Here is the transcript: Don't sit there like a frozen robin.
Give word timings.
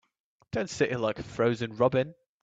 Don't 0.51 0.67
sit 0.67 0.89
there 0.89 0.97
like 0.97 1.19
a 1.19 1.23
frozen 1.23 1.75
robin. 1.75 2.15